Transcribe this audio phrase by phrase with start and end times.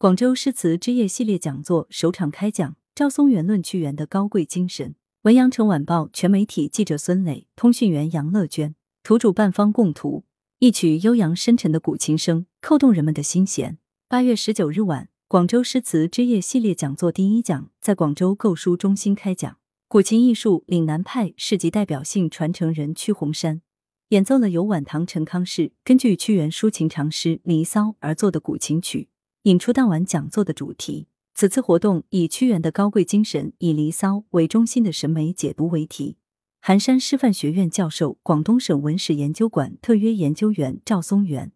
[0.00, 4.94] 广州诗词之夜系列讲座首场开讲，赵松元论屈原的高贵精神。
[5.22, 10.22] 文阳城晚报全媒体记者孙磊，通讯员杨乐娟，图主办方供图。
[10.60, 13.78] 一曲悠扬深沉的古琴声，扣动人们的心弦。
[14.06, 19.56] 八月十九日晚，广州诗词之夜系列讲座第一讲在广州购书中心开讲。
[19.88, 23.62] 古琴艺术岭南派市集代表性传承人屈洪山
[24.10, 29.08] 演奏了由晚唐陈康士根据屈原抒情长诗《离骚》而作的古琴曲。
[29.42, 31.06] 引出当晚讲座的主题。
[31.34, 36.16] 此次活动以屈原的高贵精神，以《离骚》为中心的审美解读为题。
[36.60, 41.52] 寒山师范学院教授、广东省文史研究馆特约研究员赵松元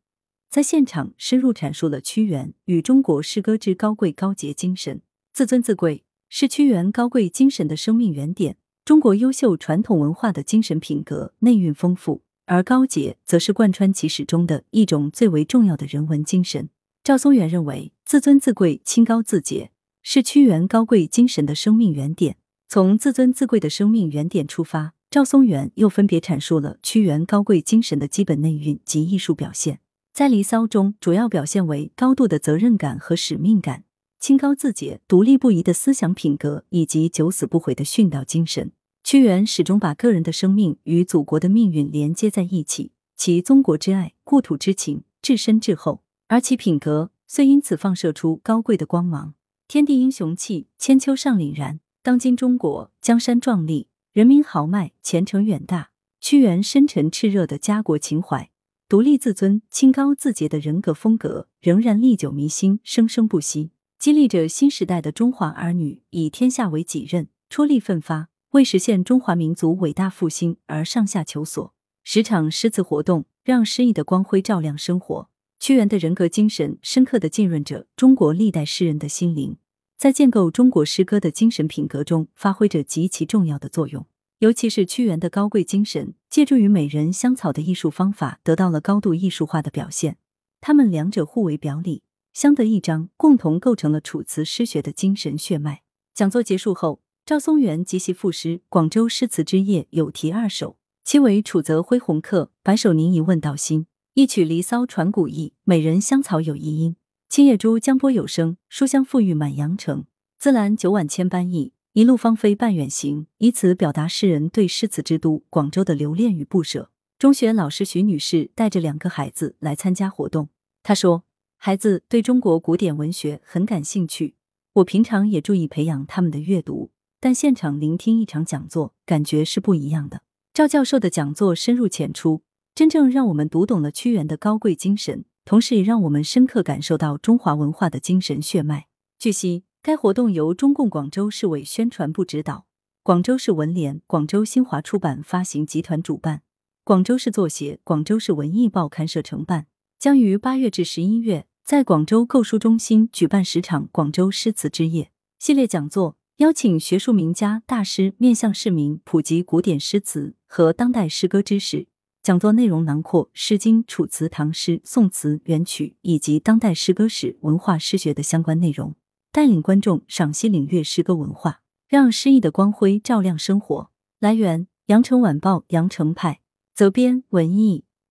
[0.49, 5.03] 在现场深入阐述了屈原与中国诗歌之高贵高洁精神。
[5.33, 16.69] 自尊自贵是屈原高贵精神的生命原点，中国优秀传统文化的精神品格内蕴丰富，而高洁则是贯穿其始终的一种最为重要的人文精神。
[17.05, 22.37] 赵松元认为，自尊自贵、清高自洁是屈原高贵精神的生命原点。
[22.69, 29.81] 从自尊自贵的生命原点出发，赵松元又分别阐述了屈原高贵精神的基本内蕴及艺术表现。
[30.13, 33.83] 在《离骚》中，主要表现为高度的责任感和使命感，
[34.21, 38.71] 清高自洁、独立不移的思想品格，以及九死不悔的殉道精神。
[39.03, 46.02] 屈原始终把个人的生命与祖国的命运连接在一起，其宗国之爱、故土之情至深至厚。
[46.33, 49.35] 而其品格虽因此放射出高贵的光芒，
[49.69, 51.81] 天地英雄气，千秋尚凛然。
[52.03, 55.91] 当今中国江山壮丽，人民豪迈，前程远大。
[56.23, 58.51] 屈原深沉炽热的家国情怀，
[58.89, 71.75] 独立自尊、清高自洁的人格风格，仍然历久弥新，生生不息，激励着新时代的中华儿女以天下为己任，出力奋发，为实现中华民族伟大复兴而上下求索。
[72.03, 75.29] 十场诗词活动，让诗意的光辉照亮生活。
[75.63, 79.59] 屈原的人格精神深刻的浸润着中国历代诗人的心灵，
[79.97, 84.05] 在建构中国诗歌的精神品格中发挥着极其重要的作用。
[84.41, 90.17] 尤其是屈原的高贵精神，借助于美人香草的艺术方法，得到了高度艺术化的表现。
[90.61, 95.83] 他们两者互为表里，相得益彰，共同构成了楚辞诗学的精神血脉。
[96.13, 103.87] 讲座结束后，赵松元即席赋诗《广州诗词之夜》有题二首，其为楚泽恢鸿客，白首凝一问道心。
[104.15, 106.97] 一曲《离骚》传古意，美人香草有遗音。
[107.31, 110.05] 青叶珠江波有声，书香馥郁满阳城。
[110.39, 113.27] 自兰九晚千般意，一路芳菲半远行。
[113.39, 116.91] 以此表达诗人对诗词之都广州的留恋与不舍。
[117.19, 120.51] 中学老师徐女士带着两个孩子来参加活动，
[120.83, 121.25] 她说
[121.57, 124.35] ：“孩子对中国古典文学很感兴趣，
[124.75, 130.21] 我平常也注意培养他们的阅读，但现场聆听一场讲座，感觉是不一样的。”
[130.53, 132.43] 赵教授的讲座深入浅出。
[132.75, 138.87] 真正让我们读懂了屈原的高贵精神，同时也让我们深刻感受到中华文化的精神血脉。
[139.19, 142.65] 据悉，该活动由中共广州市委宣传部指导，
[143.03, 146.41] 广州市文联、广州新华出版发行集团主办，
[146.83, 149.67] 广州市作协、广州市文艺报刊社承办，
[149.99, 161.89] 将于八月至十一月在广州购书中心举办十场广州诗词之夜系列讲座，邀请学术名家、大师面向市民普及古典诗词和当代诗歌知识。
[162.23, 168.95] 讲座内容囊括《诗经》《楚辞》《唐诗》《宋词》元曲以及当代诗歌史、文化诗学的相关内容，
[169.33, 173.91] 带领观众赏析领略诗歌文化，让诗意的光辉照亮生活。
[174.21, 176.41] 来源：羊城晚报羊城派，
[176.73, 177.85] 责编：文艺。